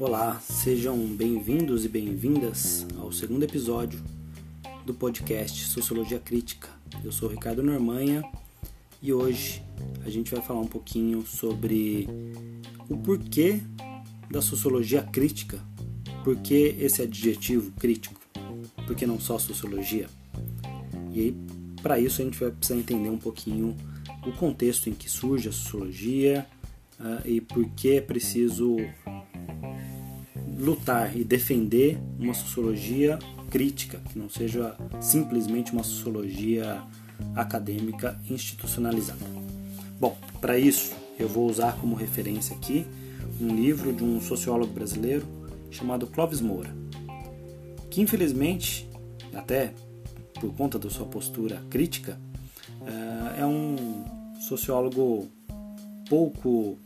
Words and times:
Olá, 0.00 0.40
sejam 0.40 0.96
bem-vindos 0.96 1.84
e 1.84 1.88
bem-vindas 1.88 2.86
ao 2.96 3.12
segundo 3.12 3.42
episódio 3.42 4.02
do 4.86 4.94
podcast 4.94 5.66
Sociologia 5.66 6.18
Crítica. 6.18 6.70
Eu 7.04 7.12
sou 7.12 7.28
Ricardo 7.28 7.62
Normanha 7.62 8.24
e 9.02 9.12
hoje 9.12 9.62
a 10.02 10.08
gente 10.08 10.34
vai 10.34 10.40
falar 10.40 10.60
um 10.60 10.66
pouquinho 10.66 11.26
sobre 11.26 12.08
o 12.88 12.96
porquê 12.96 13.60
da 14.30 14.40
sociologia 14.40 15.02
crítica, 15.02 15.62
por 16.24 16.34
que 16.36 16.74
esse 16.78 17.02
adjetivo 17.02 17.70
crítico, 17.72 18.18
por 18.86 18.96
que 18.96 19.06
não 19.06 19.20
só 19.20 19.38
sociologia. 19.38 20.08
E 21.12 21.20
aí, 21.20 21.36
para 21.82 22.00
isso, 22.00 22.22
a 22.22 22.24
gente 22.24 22.40
vai 22.40 22.50
precisar 22.50 22.80
entender 22.80 23.10
um 23.10 23.18
pouquinho 23.18 23.76
o 24.26 24.32
contexto 24.32 24.88
em 24.88 24.94
que 24.94 25.10
surge 25.10 25.50
a 25.50 25.52
sociologia 25.52 26.46
uh, 26.98 27.28
e 27.28 27.42
por 27.42 27.68
que 27.72 27.96
é 27.96 28.00
preciso 28.00 28.78
lutar 30.60 31.16
e 31.16 31.24
defender 31.24 31.98
uma 32.18 32.34
sociologia 32.34 33.18
crítica, 33.50 33.98
que 34.10 34.18
não 34.18 34.28
seja 34.28 34.76
simplesmente 35.00 35.72
uma 35.72 35.82
sociologia 35.82 36.82
acadêmica 37.34 38.20
institucionalizada. 38.28 39.24
Bom, 39.98 40.16
para 40.40 40.58
isso 40.58 40.92
eu 41.18 41.28
vou 41.28 41.48
usar 41.48 41.76
como 41.78 41.94
referência 41.94 42.54
aqui 42.54 42.86
um 43.40 43.54
livro 43.54 43.92
de 43.92 44.04
um 44.04 44.20
sociólogo 44.20 44.72
brasileiro 44.72 45.26
chamado 45.70 46.06
Clóvis 46.06 46.40
Moura, 46.40 46.70
que 47.90 48.00
infelizmente, 48.00 48.88
até 49.34 49.72
por 50.40 50.54
conta 50.54 50.78
da 50.78 50.90
sua 50.90 51.06
postura 51.06 51.62
crítica, 51.70 52.18
eh, 52.86 53.40
é 53.40 53.46
um 53.46 54.04
sociólogo 54.40 55.28
pouco 56.08 56.78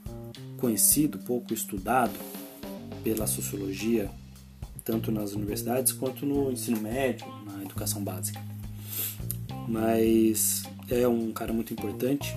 conhecido, 0.59 1.19
pouco 1.19 1.55
estudado 1.55 2.13
pela 3.05 3.27
sociologia, 3.27 4.11
tanto 4.83 5.13
nas 5.13 5.33
universidades 5.33 5.93
quanto 5.93 6.27
no 6.27 6.51
ensino 6.51 6.81
médio, 6.81 7.27
na 7.45 7.63
educação 7.63 8.03
básica. 8.03 8.41
Mas 9.69 10.65
é 10.91 11.07
um 11.07 11.31
cara 11.33 11.53
muito 11.53 11.73
importante 11.73 12.35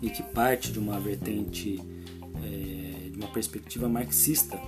e 0.00 0.08
que 0.08 0.22
parte 0.22 0.72
de 0.72 0.78
uma 0.78 0.98
vertente, 0.98 1.80
é, 2.42 3.10
de 3.10 3.16
uma 3.16 3.28
perspectiva 3.28 3.88
marxista, 3.88 4.58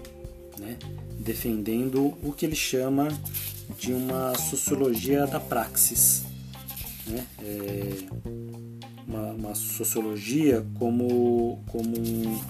né? 0.59 0.77
defendendo 1.19 2.15
o 2.23 2.33
que 2.33 2.45
ele 2.45 2.57
chama 2.57 3.09
de 3.79 3.93
uma 3.93 4.37
sociologia 4.37 5.27
da 5.27 5.41
praxis. 5.41 6.25
Né? 7.07 7.27
É 7.41 7.97
uma, 9.07 9.33
uma, 9.33 9.55
sociologia 9.55 10.65
como, 10.79 11.63
como 11.67 11.99
um, 11.99 12.41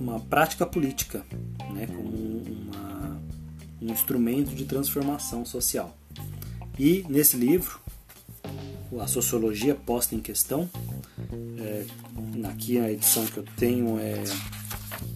uma, 0.00 0.20
prática 0.20 0.66
política, 0.66 1.24
né, 1.72 1.86
como 1.86 2.08
uma, 2.08 3.20
um 3.80 3.92
instrumento 3.92 4.54
de 4.54 4.64
transformação 4.64 5.44
social. 5.44 5.96
E 6.78 7.04
nesse 7.08 7.36
livro, 7.36 7.80
a 8.98 9.06
sociologia 9.06 9.74
posta 9.74 10.14
em 10.14 10.20
questão, 10.20 10.68
é, 11.58 11.86
aqui 12.48 12.78
a 12.78 12.90
edição 12.90 13.24
que 13.26 13.36
eu 13.36 13.44
tenho 13.56 13.98
é 13.98 14.24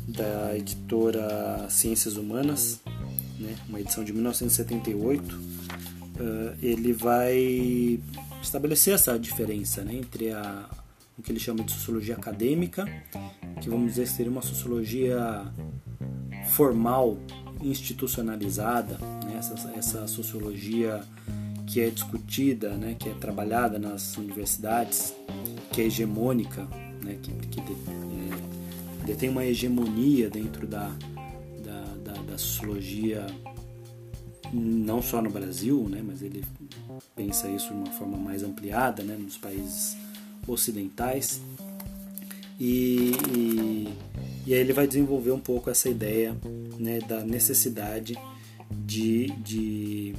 da 0.06 0.56
editora 0.56 1.66
Ciências 1.70 2.16
Humanas, 2.16 2.80
né, 3.38 3.56
uma 3.68 3.80
edição 3.80 4.04
de 4.04 4.12
1978, 4.12 5.34
uh, 5.34 6.56
ele 6.62 6.92
vai 6.92 8.00
estabelecer 8.42 8.94
essa 8.94 9.18
diferença 9.18 9.82
né, 9.82 9.94
entre 9.94 10.30
a, 10.30 10.68
o 11.18 11.22
que 11.22 11.32
ele 11.32 11.40
chama 11.40 11.62
de 11.62 11.72
sociologia 11.72 12.14
acadêmica 12.14 12.84
que 13.60 13.68
vamos 13.68 13.86
dizer 13.86 14.06
seria 14.06 14.30
uma 14.30 14.42
sociologia 14.42 15.44
formal, 16.50 17.16
institucionalizada, 17.62 18.98
né? 19.24 19.36
essa, 19.38 19.70
essa 19.70 20.06
sociologia 20.06 21.02
que 21.66 21.80
é 21.80 21.88
discutida, 21.88 22.76
né? 22.76 22.94
que 22.98 23.08
é 23.08 23.14
trabalhada 23.14 23.78
nas 23.78 24.16
universidades, 24.18 25.14
que 25.72 25.80
é 25.80 25.84
hegemônica, 25.86 26.66
né? 27.02 27.16
que, 27.22 27.32
que 27.32 27.60
de, 27.60 27.72
é, 27.72 29.06
detém 29.06 29.30
uma 29.30 29.44
hegemonia 29.44 30.28
dentro 30.28 30.66
da, 30.66 30.90
da, 31.64 32.12
da, 32.12 32.22
da 32.22 32.38
sociologia 32.38 33.26
não 34.52 35.02
só 35.02 35.20
no 35.20 35.30
Brasil, 35.30 35.88
né, 35.88 36.00
mas 36.04 36.22
ele 36.22 36.44
pensa 37.16 37.48
isso 37.48 37.68
de 37.68 37.74
uma 37.74 37.90
forma 37.90 38.16
mais 38.16 38.44
ampliada 38.44 39.02
né, 39.02 39.16
nos 39.16 39.36
países 39.36 39.96
ocidentais. 40.46 41.40
E, 42.58 43.12
e, 43.36 43.88
e, 44.46 44.54
aí 44.54 44.60
ele 44.60 44.72
vai 44.72 44.86
desenvolver 44.86 45.32
um 45.32 45.40
pouco 45.40 45.70
essa 45.70 45.88
ideia 45.88 46.36
né, 46.78 47.00
da 47.00 47.24
necessidade 47.24 48.16
de, 48.70 49.26
de 49.38 50.14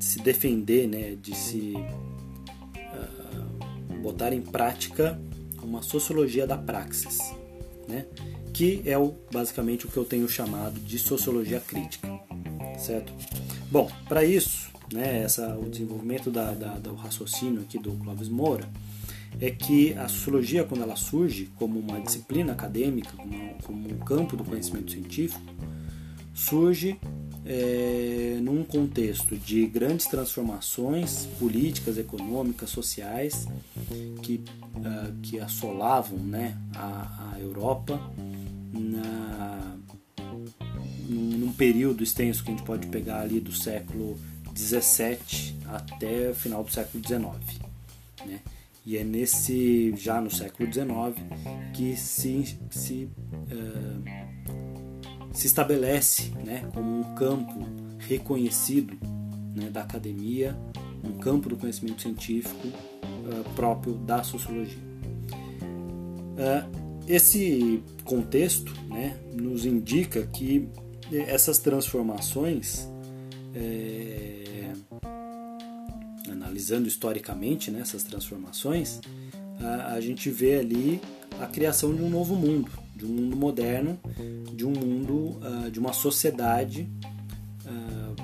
se 0.00 0.18
defender, 0.20 0.88
né, 0.88 1.16
de 1.20 1.34
se 1.34 1.74
uh, 2.76 4.00
botar 4.02 4.32
em 4.32 4.42
prática 4.42 5.20
uma 5.62 5.82
sociologia 5.82 6.46
da 6.46 6.58
praxis, 6.58 7.18
né, 7.88 8.06
que 8.52 8.82
é 8.84 8.98
o, 8.98 9.14
basicamente 9.32 9.86
o 9.86 9.88
que 9.88 9.96
eu 9.96 10.04
tenho 10.04 10.28
chamado 10.28 10.78
de 10.80 10.98
sociologia 10.98 11.60
crítica, 11.60 12.08
certo? 12.78 13.12
Bom, 13.70 13.90
para 14.08 14.24
isso, 14.24 14.63
né, 14.92 15.22
essa, 15.22 15.56
o 15.56 15.68
desenvolvimento 15.68 16.30
da, 16.30 16.52
da, 16.52 16.74
do 16.74 16.94
raciocínio 16.94 17.62
aqui 17.62 17.78
do 17.78 17.92
Clóvis 17.92 18.28
Moura, 18.28 18.68
é 19.40 19.50
que 19.50 19.92
a 19.94 20.08
sociologia, 20.08 20.64
quando 20.64 20.82
ela 20.82 20.96
surge 20.96 21.50
como 21.56 21.78
uma 21.78 22.00
disciplina 22.00 22.52
acadêmica, 22.52 23.10
como, 23.16 23.54
como 23.62 23.88
um 23.88 23.98
campo 23.98 24.36
do 24.36 24.44
conhecimento 24.44 24.92
científico, 24.92 25.42
surge 26.32 26.98
é, 27.44 28.38
num 28.40 28.64
contexto 28.64 29.36
de 29.36 29.66
grandes 29.66 30.06
transformações 30.06 31.26
políticas, 31.38 31.98
econômicas, 31.98 32.70
sociais 32.70 33.46
que, 34.22 34.42
uh, 34.76 35.12
que 35.22 35.38
assolavam 35.38 36.18
né, 36.18 36.56
a, 36.74 37.32
a 37.34 37.40
Europa 37.40 38.00
na, 38.72 39.76
num, 41.08 41.38
num 41.38 41.52
período 41.52 42.02
extenso 42.02 42.42
que 42.42 42.50
a 42.50 42.56
gente 42.56 42.64
pode 42.64 42.86
pegar 42.86 43.20
ali 43.20 43.40
do 43.40 43.52
século 43.52 44.18
17 44.54 45.58
até 45.66 46.30
o 46.30 46.34
final 46.34 46.62
do 46.62 46.70
século 46.70 47.02
19. 47.02 47.38
Né? 48.24 48.40
E 48.86 48.96
é 48.96 49.04
nesse, 49.04 49.94
já 49.96 50.20
no 50.20 50.30
século 50.30 50.72
XIX, 50.72 50.86
que 51.74 51.96
se, 51.96 52.56
se, 52.70 53.08
uh, 53.50 54.04
se 55.32 55.46
estabelece 55.46 56.30
né, 56.44 56.68
como 56.72 57.00
um 57.00 57.14
campo 57.14 57.66
reconhecido 57.98 58.96
né, 59.54 59.70
da 59.70 59.82
academia, 59.82 60.56
um 61.02 61.18
campo 61.18 61.48
do 61.48 61.56
conhecimento 61.56 62.02
científico 62.02 62.68
uh, 62.68 63.54
próprio 63.54 63.94
da 63.94 64.22
sociologia. 64.22 64.78
Uh, 66.36 66.84
esse 67.08 67.82
contexto 68.04 68.72
né, 68.88 69.16
nos 69.32 69.66
indica 69.66 70.26
que 70.26 70.68
essas 71.26 71.58
transformações 71.58 72.88
é, 73.54 74.72
analisando 76.30 76.88
historicamente 76.88 77.70
né, 77.70 77.80
essas 77.80 78.02
transformações, 78.02 79.00
a, 79.60 79.94
a 79.94 80.00
gente 80.00 80.30
vê 80.30 80.56
ali 80.56 81.00
a 81.40 81.46
criação 81.46 81.94
de 81.94 82.02
um 82.02 82.08
novo 82.08 82.34
mundo, 82.34 82.70
de 82.94 83.04
um 83.04 83.08
mundo 83.08 83.36
moderno, 83.36 83.98
de 84.54 84.64
um 84.64 84.72
mundo, 84.72 85.38
uh, 85.40 85.70
de 85.70 85.78
uma 85.78 85.92
sociedade 85.92 86.88
uh, 87.66 88.14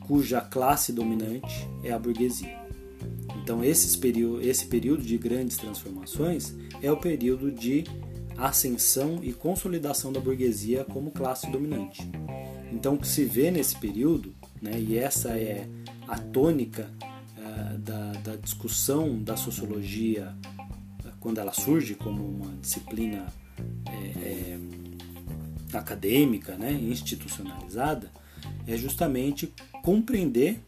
cuja 0.00 0.40
classe 0.40 0.92
dominante 0.92 1.66
é 1.82 1.92
a 1.92 1.98
burguesia. 1.98 2.58
Então 3.42 3.64
esses 3.64 3.96
período, 3.96 4.42
esse 4.42 4.66
período 4.66 5.02
de 5.02 5.16
grandes 5.16 5.56
transformações 5.56 6.54
é 6.82 6.92
o 6.92 6.96
período 6.96 7.50
de 7.50 7.84
ascensão 8.36 9.20
e 9.22 9.32
consolidação 9.32 10.12
da 10.12 10.20
burguesia 10.20 10.84
como 10.84 11.10
classe 11.10 11.50
dominante. 11.50 12.08
Então 12.72 12.94
o 12.94 12.98
que 12.98 13.08
se 13.08 13.24
vê 13.24 13.50
nesse 13.50 13.76
período, 13.76 14.34
né, 14.60 14.78
e 14.78 14.98
essa 14.98 15.30
é 15.30 15.68
a 16.06 16.18
tônica 16.18 16.90
uh, 17.36 17.78
da, 17.78 18.12
da, 18.12 18.36
discussão 18.36 19.22
da 19.22 19.36
sociologia 19.36 20.34
uh, 21.04 21.12
quando 21.20 21.38
ela 21.38 21.52
surge 21.52 21.94
como 21.94 22.24
uma 22.24 22.56
disciplina 22.56 23.26
é, 23.86 23.92
é, 23.92 24.58
acadêmica, 25.72 26.56
né, 26.56 26.72
institucionalizada, 26.72 28.10
é 28.66 28.76
justamente 28.76 29.52
compreender 29.82 30.60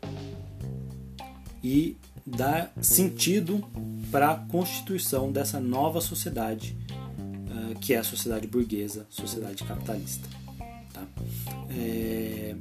e 1.62 1.97
dar 2.26 2.73
sentido 2.81 3.64
para 4.11 4.31
a 4.31 4.35
constituição 4.35 5.31
dessa 5.31 5.61
nova 5.61 6.00
sociedade 6.00 6.76
uh, 6.91 7.79
que 7.79 7.94
é 7.94 7.99
a 7.99 8.05
sociedade 8.05 8.47
burguesa, 8.47 9.06
sociedade 9.11 9.64
capitalista. 9.64 10.29
Tá? 10.93 11.06
É, 11.70 12.56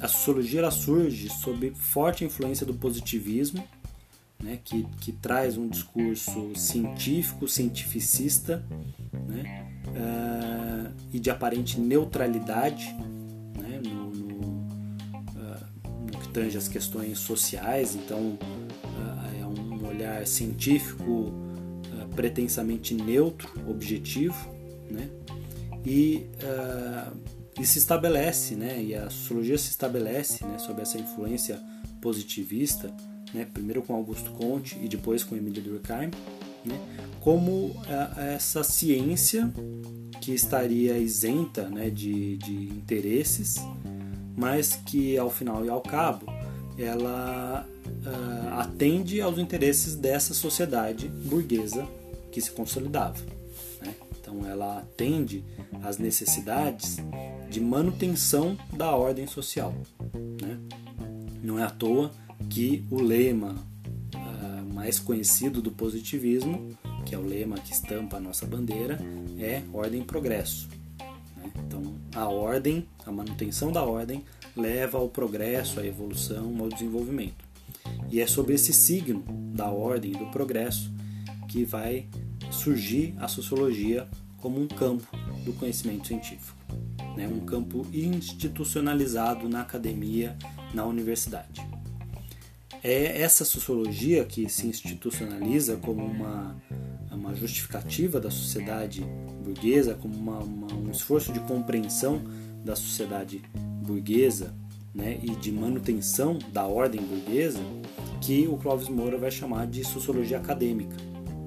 a 0.00 0.06
sociologia 0.06 0.60
ela 0.60 0.70
surge 0.70 1.28
sob 1.28 1.72
forte 1.74 2.24
influência 2.24 2.64
do 2.64 2.74
positivismo, 2.74 3.66
né, 4.42 4.58
que, 4.62 4.84
que 5.00 5.10
traz 5.12 5.56
um 5.56 5.68
discurso 5.68 6.52
científico, 6.54 7.48
cientificista 7.48 8.64
né, 9.26 9.66
uh, 9.88 10.94
e 11.12 11.18
de 11.18 11.28
aparente 11.28 11.80
neutralidade 11.80 12.94
né, 13.58 13.80
no, 13.84 14.10
no, 14.10 14.36
uh, 14.36 15.66
no, 16.06 16.18
que 16.20 16.28
tange 16.28 16.56
as 16.56 16.68
questões 16.68 17.18
sociais. 17.18 17.96
Então, 17.96 18.38
uh, 18.38 19.40
é 19.40 19.44
um 19.44 19.86
olhar 19.88 20.26
científico 20.26 21.32
pretensamente 22.14 22.94
neutro, 22.94 23.48
objetivo, 23.68 24.36
né, 24.90 25.08
e, 25.86 26.26
e 27.58 27.66
se 27.66 27.78
estabelece, 27.78 28.54
né, 28.54 28.82
e 28.82 28.94
a 28.94 29.10
sociologia 29.10 29.58
se 29.58 29.70
estabelece 29.70 30.44
né, 30.44 30.58
sob 30.58 30.80
essa 30.80 30.98
influência 30.98 31.60
positivista 32.00 32.94
né, 33.34 33.46
primeiro 33.52 33.82
com 33.82 33.94
Augusto 33.94 34.30
Comte 34.32 34.78
e 34.82 34.88
depois 34.88 35.24
com 35.24 35.36
Emile 35.36 35.60
Durkheim, 35.60 36.10
né, 36.64 36.78
como 37.20 37.74
a, 37.86 38.22
essa 38.34 38.62
ciência 38.62 39.52
que 40.20 40.32
estaria 40.32 40.96
isenta 40.98 41.68
né, 41.68 41.90
de, 41.90 42.36
de 42.38 42.68
interesses, 42.68 43.56
mas 44.36 44.76
que 44.86 45.18
ao 45.18 45.30
final 45.30 45.64
e 45.64 45.68
ao 45.68 45.80
cabo 45.80 46.26
ela 46.78 47.66
uh, 47.86 48.60
atende 48.60 49.20
aos 49.20 49.38
interesses 49.38 49.96
dessa 49.96 50.32
sociedade 50.32 51.08
burguesa 51.08 51.86
que 52.30 52.40
se 52.40 52.52
consolidava. 52.52 53.18
Né? 53.84 53.94
Então 54.20 54.46
ela 54.46 54.78
atende 54.78 55.44
às 55.82 55.98
necessidades 55.98 56.98
de 57.58 57.64
manutenção 57.64 58.56
da 58.72 58.94
ordem 58.94 59.26
social. 59.26 59.74
Né? 60.40 60.60
Não 61.42 61.58
é 61.58 61.64
à 61.64 61.70
toa 61.70 62.12
que 62.48 62.84
o 62.88 63.02
lema 63.02 63.56
uh, 64.14 64.72
mais 64.74 65.00
conhecido 65.00 65.60
do 65.60 65.72
positivismo, 65.72 66.70
que 67.04 67.16
é 67.16 67.18
o 67.18 67.26
lema 67.26 67.56
que 67.56 67.72
estampa 67.72 68.16
a 68.16 68.20
nossa 68.20 68.46
bandeira, 68.46 68.96
é 69.40 69.64
ordem 69.72 70.02
e 70.02 70.04
progresso. 70.04 70.68
Né? 71.36 71.50
Então, 71.66 71.96
a 72.14 72.28
ordem, 72.28 72.86
a 73.04 73.10
manutenção 73.10 73.72
da 73.72 73.82
ordem, 73.82 74.24
leva 74.56 74.98
ao 74.98 75.08
progresso, 75.08 75.80
à 75.80 75.86
evolução, 75.86 76.56
ao 76.60 76.68
desenvolvimento. 76.68 77.44
E 78.08 78.20
é 78.20 78.26
sobre 78.28 78.54
esse 78.54 78.72
signo 78.72 79.24
da 79.52 79.68
ordem 79.68 80.12
e 80.12 80.16
do 80.16 80.26
progresso 80.26 80.92
que 81.48 81.64
vai 81.64 82.06
surgir 82.52 83.16
a 83.18 83.26
sociologia 83.26 84.06
como 84.36 84.60
um 84.60 84.68
campo 84.68 85.08
do 85.44 85.52
conhecimento 85.54 86.06
científico, 86.06 86.56
né? 87.18 87.28
um 87.28 87.40
campo 87.40 87.86
institucionalizado 87.92 89.48
na 89.48 89.60
academia, 89.60 90.36
na 90.72 90.84
universidade 90.84 91.66
é 92.82 93.20
essa 93.20 93.44
sociologia 93.44 94.24
que 94.24 94.48
se 94.48 94.66
institucionaliza 94.66 95.76
como 95.76 96.04
uma, 96.04 96.56
uma 97.10 97.34
justificativa 97.34 98.20
da 98.20 98.30
sociedade 98.30 99.04
burguesa, 99.42 99.94
como 99.94 100.14
uma, 100.14 100.38
uma, 100.38 100.72
um 100.74 100.90
esforço 100.90 101.32
de 101.32 101.40
compreensão 101.40 102.22
da 102.64 102.76
sociedade 102.76 103.42
burguesa 103.82 104.54
né, 104.94 105.18
e 105.22 105.30
de 105.30 105.50
manutenção 105.52 106.38
da 106.52 106.66
ordem 106.66 107.00
burguesa, 107.00 107.60
que 108.20 108.46
o 108.46 108.56
Clóvis 108.56 108.88
Moura 108.88 109.16
vai 109.16 109.30
chamar 109.30 109.66
de 109.66 109.84
sociologia 109.84 110.38
acadêmica. 110.38 110.96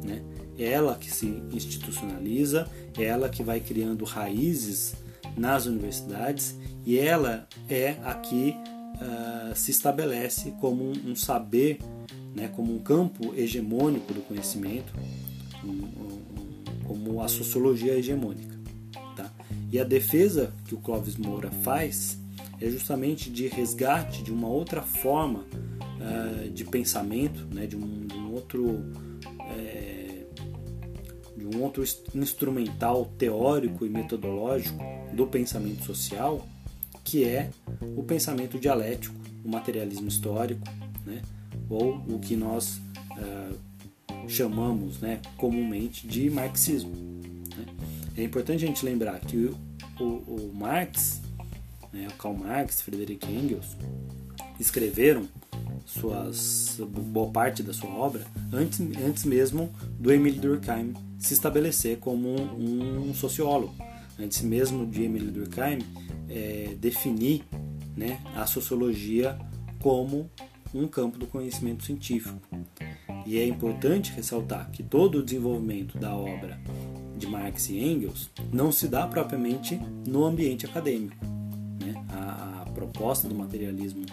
Né? 0.04 0.22
É 0.58 0.72
ela 0.72 0.96
que 0.96 1.12
se 1.12 1.28
institucionaliza, 1.52 2.68
é 2.98 3.04
ela 3.04 3.30
que 3.30 3.44
vai 3.44 3.60
criando 3.60 4.06
raízes 4.06 4.96
nas 5.38 5.66
universidades 5.66 6.58
e 6.86 6.98
ela 6.98 7.48
é 7.70 7.98
a 8.04 8.14
que 8.16 8.56
uh, 8.96 9.56
se 9.56 9.72
estabelece 9.72 10.52
como 10.60 10.84
um, 10.84 11.12
um, 11.12 11.16
saber, 11.16 11.80
né, 12.36 12.48
como 12.48 12.74
um 12.74 12.80
campo 12.80 13.34
hegemônico 13.36 14.14
do 14.14 14.22
conhecimento, 14.22 14.94
um, 15.64 15.70
um, 15.70 16.22
como 16.86 17.22
a 17.22 17.28
sociologia 17.28 17.98
hegemônica. 17.98 18.60
Tá? 19.16 19.32
E 19.72 19.80
a 19.80 19.84
defesa 19.84 20.54
que 20.66 20.76
o 20.76 20.80
Clóvis 20.80 21.18
Moura 21.18 21.52
faz 21.64 22.18
é 22.60 22.70
justamente 22.70 23.30
de 23.30 23.48
resgate 23.48 24.24
de 24.24 24.32
uma 24.32 24.48
outra 24.48 24.82
forma 24.82 25.46
uh, 25.80 26.50
de 26.50 26.64
pensamento, 26.64 27.48
né, 27.54 27.66
de, 27.66 27.76
um, 27.76 28.08
de 28.08 28.16
um 28.16 28.34
outro 28.34 28.84
é, 29.50 30.26
de 31.36 31.46
um 31.46 31.62
outro 31.62 31.84
instrumental 32.14 33.06
teórico 33.18 33.86
e 33.86 33.90
metodológico 33.90 34.84
do 35.14 35.28
pensamento 35.28 35.84
social 35.84 36.48
que 37.04 37.24
é 37.24 37.50
o 37.98 38.04
pensamento 38.04 38.60
dialético, 38.60 39.16
o 39.44 39.50
materialismo 39.50 40.08
histórico, 40.08 40.68
né? 41.06 41.22
ou 41.70 41.96
o 42.08 42.20
que 42.20 42.36
nós 42.36 42.80
uh, 43.12 43.58
chamamos 44.28 45.00
né, 45.00 45.20
comumente 45.38 46.08
de 46.08 46.30
marxismo. 46.30 46.92
Né? 46.92 47.66
É 48.18 48.24
importante 48.24 48.64
a 48.64 48.68
gente 48.68 48.86
lembrar 48.86 49.20
que 49.20 49.38
o, 49.38 49.58
o, 50.00 50.04
o 50.04 50.52
Marx, 50.54 51.22
né, 51.92 52.08
Karl 52.18 52.36
Marx, 52.36 52.82
Friedrich 52.82 53.26
Engels, 53.26 53.76
escreveram 54.60 55.28
suas 55.86 56.80
boa 56.80 57.32
parte 57.32 57.64
da 57.64 57.74
sua 57.74 57.90
obra 57.90 58.26
antes, 58.54 58.80
antes 58.80 59.26
mesmo 59.26 59.70
do 60.00 60.12
Emile 60.12 60.40
Durkheim 60.40 60.94
se 61.18 61.34
estabelecer 61.34 61.98
como 61.98 62.30
um, 62.30 63.10
um 63.10 63.14
sociólogo, 63.14 63.76
antes 64.24 64.42
mesmo 64.42 64.86
de 64.86 65.04
Emile 65.04 65.32
Durkheim 65.32 65.80
é, 66.30 66.76
definir 66.80 67.44
né, 67.96 68.20
a 68.36 68.46
sociologia 68.46 69.38
como 69.80 70.30
um 70.74 70.88
campo 70.88 71.18
do 71.18 71.28
conhecimento 71.28 71.84
científico. 71.84 72.40
E 73.26 73.38
é 73.38 73.46
importante 73.46 74.12
ressaltar 74.14 74.70
que 74.72 74.82
todo 74.82 75.20
o 75.20 75.24
desenvolvimento 75.24 75.98
da 75.98 76.16
obra 76.16 76.60
de 77.18 77.28
Marx 77.28 77.70
e 77.70 77.80
Engels 77.80 78.30
não 78.52 78.72
se 78.72 78.88
dá 78.88 79.06
propriamente 79.06 79.80
no 80.08 80.24
ambiente 80.24 80.66
acadêmico. 80.66 81.16
Né? 81.80 81.94
A, 82.10 82.62
a 82.62 82.66
proposta 82.72 83.28
do 83.28 83.36
materialismo 83.36 84.06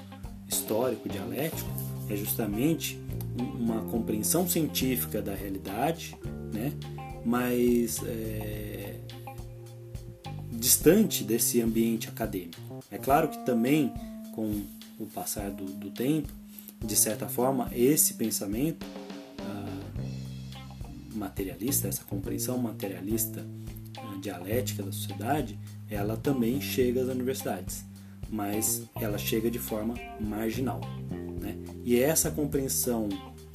histórico 0.46 1.08
dialético 1.08 1.70
é 2.08 2.16
justamente 2.16 3.00
uma 3.38 3.82
compreensão 3.82 4.48
científica 4.48 5.22
da 5.22 5.34
realidade, 5.34 6.16
né? 6.52 6.72
mas 7.24 8.02
é, 8.04 8.37
distante 10.68 11.24
desse 11.24 11.62
ambiente 11.62 12.10
acadêmico. 12.10 12.60
É 12.90 12.98
claro 12.98 13.28
que 13.28 13.38
também, 13.38 13.90
com 14.34 14.64
o 14.98 15.06
passar 15.06 15.50
do, 15.50 15.64
do 15.64 15.90
tempo, 15.90 16.28
de 16.84 16.94
certa 16.94 17.26
forma, 17.26 17.70
esse 17.72 18.12
pensamento 18.14 18.84
uh, 18.84 21.16
materialista, 21.16 21.88
essa 21.88 22.04
compreensão 22.04 22.58
materialista 22.58 23.46
uh, 23.96 24.20
dialética 24.20 24.82
da 24.82 24.92
sociedade, 24.92 25.58
ela 25.88 26.18
também 26.18 26.60
chega 26.60 27.00
às 27.00 27.08
universidades, 27.08 27.82
mas 28.28 28.82
ela 29.00 29.16
chega 29.16 29.50
de 29.50 29.58
forma 29.58 29.94
marginal. 30.20 30.82
Né? 31.40 31.56
E 31.82 31.98
essa 31.98 32.30
compreensão 32.30 33.08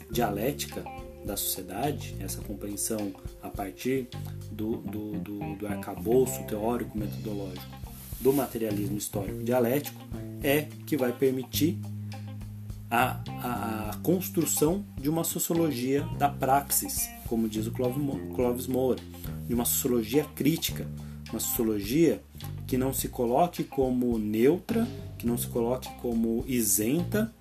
dialética 0.10 0.84
da 1.24 1.38
sociedade, 1.38 2.16
essa 2.20 2.42
compreensão 2.42 3.14
a 3.40 3.50
partir 3.50 4.10
do, 4.54 4.78
do, 4.78 5.12
do, 5.20 5.56
do 5.56 5.68
arcabouço 5.68 6.44
teórico 6.44 6.98
metodológico 6.98 7.84
do 8.22 8.32
materialismo 8.32 8.98
histórico 8.98 9.44
dialético, 9.44 10.00
é 10.42 10.68
que 10.86 10.96
vai 10.96 11.12
permitir 11.12 11.78
a, 12.90 13.20
a, 13.28 13.90
a, 13.90 13.98
construção 13.98 14.86
de 14.98 15.10
uma 15.10 15.24
sociologia 15.24 16.04
da 16.18 16.30
praxis, 16.30 17.10
como 17.28 17.50
diz 17.50 17.68
o 17.68 17.72
Clóvis 17.72 18.68
Moura, 18.68 19.02
de 19.46 19.54
uma 19.54 19.66
sociologia 19.66 20.24
crítica, 20.36 20.88
uma 21.32 21.40
sociologia 21.40 22.22
que 22.68 22.78
não 22.78 22.94
se 22.94 23.08
coloque 23.08 23.64
como 23.64 24.18
neutra, 24.18 24.88
que 25.18 25.28
não 25.28 25.38
se 25.38 25.48
coloque 25.48 25.90
como 26.02 26.44
isenta, 26.48 27.32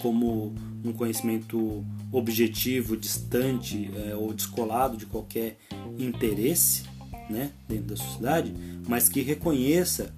como 0.00 0.54
um 0.84 0.92
conhecimento 0.92 1.84
objetivo, 2.12 2.96
distante 2.96 3.90
é, 3.96 4.14
ou 4.14 4.32
descolado 4.32 4.96
de 4.96 5.06
qualquer 5.06 5.56
interesse 5.98 6.84
né, 7.28 7.52
dentro 7.68 7.86
da 7.86 7.96
sociedade, 7.96 8.52
mas 8.88 9.08
que 9.08 9.22
reconheça, 9.22 10.12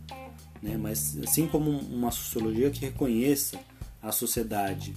né, 0.63 0.77
mas 0.77 1.19
assim 1.23 1.47
como 1.47 1.71
uma 1.71 2.11
sociologia 2.11 2.71
que 2.71 2.81
reconheça 2.81 3.59
a 4.03 4.11
sociedade, 4.11 4.95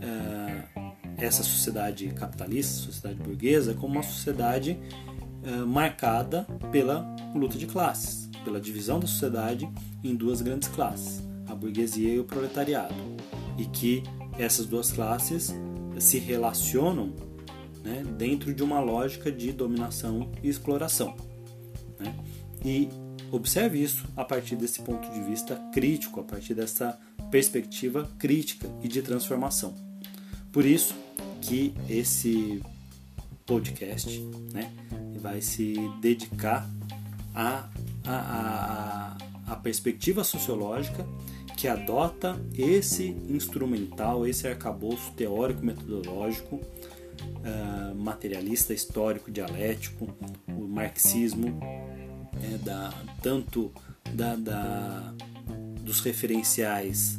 é, 0.00 0.64
essa 1.16 1.42
sociedade 1.42 2.08
capitalista, 2.08 2.74
sociedade 2.74 3.16
burguesa, 3.16 3.74
como 3.74 3.94
uma 3.94 4.02
sociedade 4.02 4.78
é, 5.42 5.50
marcada 5.64 6.44
pela 6.70 7.04
luta 7.34 7.58
de 7.58 7.66
classes, 7.66 8.28
pela 8.44 8.60
divisão 8.60 9.00
da 9.00 9.06
sociedade 9.06 9.68
em 10.02 10.14
duas 10.14 10.42
grandes 10.42 10.68
classes, 10.68 11.22
a 11.48 11.54
burguesia 11.54 12.14
e 12.14 12.18
o 12.18 12.24
proletariado, 12.24 12.94
e 13.58 13.64
que 13.64 14.02
essas 14.38 14.66
duas 14.66 14.90
classes 14.90 15.54
se 15.98 16.18
relacionam 16.18 17.14
né, 17.82 18.02
dentro 18.16 18.52
de 18.52 18.62
uma 18.62 18.80
lógica 18.80 19.30
de 19.30 19.52
dominação 19.52 20.30
e 20.42 20.48
exploração. 20.48 21.14
Né? 21.98 22.14
E 22.64 22.88
observe 23.30 23.82
isso 23.82 24.06
a 24.16 24.24
partir 24.24 24.56
desse 24.56 24.80
ponto 24.80 25.10
de 25.10 25.20
vista 25.22 25.56
crítico, 25.72 26.20
a 26.20 26.24
partir 26.24 26.54
dessa 26.54 26.98
perspectiva 27.30 28.10
crítica 28.18 28.68
e 28.82 28.88
de 28.88 29.02
transformação. 29.02 29.74
Por 30.50 30.64
isso 30.64 30.94
que 31.40 31.74
esse 31.88 32.62
podcast 33.44 34.20
né, 34.52 34.72
vai 35.20 35.40
se 35.40 35.74
dedicar 36.00 36.68
a, 37.34 37.68
a, 38.06 39.16
a, 39.46 39.52
a 39.52 39.56
perspectiva 39.56 40.24
sociológica 40.24 41.06
que 41.56 41.68
adota 41.68 42.38
esse 42.56 43.16
instrumental, 43.28 44.26
esse 44.26 44.46
arcabouço 44.46 45.12
teórico-metodológico, 45.12 46.56
uh, 46.56 47.94
materialista, 47.94 48.74
histórico, 48.74 49.30
dialético, 49.30 50.08
o 50.48 50.66
marxismo, 50.66 51.58
é, 52.42 52.58
da, 52.58 52.92
tanto 53.22 53.72
da, 54.12 54.34
da, 54.34 55.14
dos 55.80 56.00
referenciais 56.00 57.16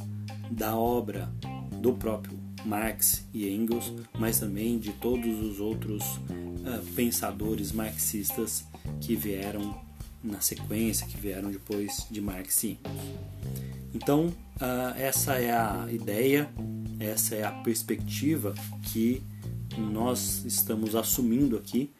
da 0.52 0.76
obra 0.76 1.32
do 1.80 1.94
próprio 1.94 2.38
Marx 2.66 3.26
e 3.34 3.50
Engels, 3.50 3.94
mas 4.18 4.40
também 4.40 4.78
de 4.78 4.92
todos 4.94 5.40
os 5.42 5.60
outros 5.60 6.04
uh, 6.04 6.86
pensadores 6.96 7.72
marxistas 7.72 8.66
que 9.00 9.16
vieram 9.16 9.80
na 10.26 10.42
sequência, 10.42 11.08
que 11.08 11.18
vieram 11.18 11.52
depois 11.52 12.08
de 12.10 12.20
Marx 12.20 12.64
e 12.64 12.68
Engels. 12.72 13.18
Então, 13.94 14.28
uh, 14.28 14.98
essa 14.98 15.36
é 15.36 15.52
a 15.52 15.88
ideia, 15.90 16.50
essa 17.00 17.36
é 17.36 17.44
a 17.44 17.52
perspectiva 17.52 18.54
que 18.92 19.24
nós 19.78 20.44
estamos 20.46 20.96
assumindo 20.96 21.58
aqui 21.58 21.92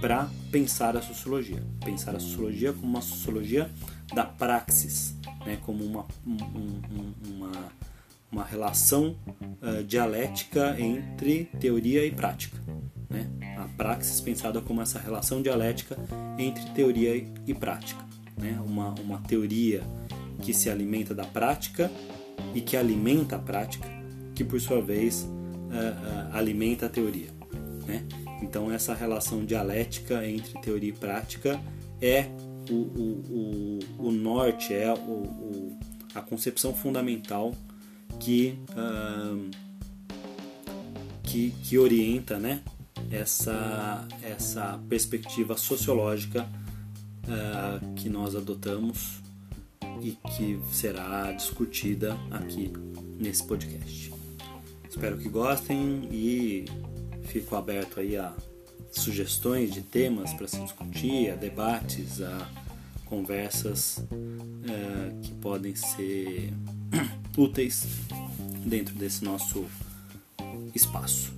para 0.00 0.28
pensar 0.50 0.96
a 0.96 1.02
sociologia. 1.02 1.62
Pensar 1.84 2.14
a 2.14 2.20
sociologia 2.20 2.72
como 2.72 2.86
uma 2.86 3.02
sociologia 3.02 3.70
da 4.14 4.24
praxis, 4.24 5.14
né, 5.46 5.58
como 5.64 5.84
uma, 5.84 6.06
um, 6.26 7.12
uma 7.34 7.72
uma 8.30 8.44
relação 8.44 9.16
uh, 9.62 9.82
dialética 9.84 10.78
entre 10.78 11.46
teoria 11.58 12.04
e 12.04 12.10
prática. 12.10 12.58
Né? 13.08 13.26
Praxis 13.78 14.20
pensada 14.20 14.60
como 14.60 14.82
essa 14.82 14.98
relação 14.98 15.40
dialética 15.40 15.96
entre 16.36 16.64
teoria 16.72 17.24
e 17.46 17.54
prática. 17.54 18.04
Né? 18.36 18.60
Uma, 18.66 18.94
uma 19.00 19.18
teoria 19.18 19.82
que 20.42 20.52
se 20.52 20.68
alimenta 20.68 21.14
da 21.14 21.24
prática 21.24 21.90
e 22.54 22.60
que 22.60 22.76
alimenta 22.76 23.36
a 23.36 23.38
prática, 23.38 23.88
que 24.34 24.44
por 24.44 24.60
sua 24.60 24.82
vez 24.82 25.22
uh, 25.22 25.28
uh, 25.28 26.36
alimenta 26.36 26.86
a 26.86 26.88
teoria. 26.88 27.28
Né? 27.86 28.04
Então, 28.42 28.70
essa 28.70 28.94
relação 28.94 29.44
dialética 29.44 30.26
entre 30.26 30.60
teoria 30.60 30.90
e 30.90 30.92
prática 30.92 31.60
é 32.00 32.26
o, 32.70 32.74
o, 32.74 33.78
o, 33.98 34.06
o 34.08 34.10
norte, 34.10 34.74
é 34.74 34.92
o, 34.92 35.78
a 36.14 36.20
concepção 36.20 36.74
fundamental 36.74 37.54
que, 38.18 38.58
uh, 38.70 39.50
que, 41.22 41.50
que, 41.62 41.78
orienta 41.78 42.38
né, 42.38 42.62
essa, 43.10 44.06
essa 44.22 44.80
perspectiva 44.88 45.56
sociológica 45.56 46.48
uh, 47.24 47.94
que 47.94 48.08
nós 48.08 48.34
adotamos 48.34 49.20
e 50.00 50.12
que 50.36 50.60
será 50.72 51.32
discutida 51.32 52.16
aqui 52.30 52.72
nesse 53.18 53.44
podcast. 53.44 54.12
Espero 54.88 55.18
que 55.18 55.28
gostem 55.28 56.08
e 56.10 56.64
fico 57.24 57.56
aberto 57.56 58.00
aí 58.00 58.16
a 58.16 58.34
sugestões 58.90 59.72
de 59.72 59.82
temas 59.82 60.32
para 60.32 60.46
se 60.48 60.60
discutir, 60.60 61.30
a 61.30 61.36
debates, 61.36 62.20
a 62.20 62.48
conversas 63.04 63.98
uh, 63.98 65.20
que 65.22 65.32
podem 65.34 65.74
ser 65.74 66.52
úteis 67.36 67.86
dentro 68.64 68.94
desse 68.94 69.24
nosso 69.24 69.66
espaço. 70.74 71.37